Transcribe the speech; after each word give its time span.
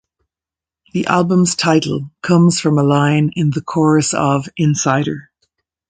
The 0.93 1.05
album's 1.05 1.53
title 1.55 2.09
comes 2.23 2.59
from 2.59 2.79
a 2.79 2.83
line 2.83 3.29
in 3.35 3.51
the 3.51 3.61
chorus 3.61 4.15
of 4.15 4.49
Insider. 4.57 5.29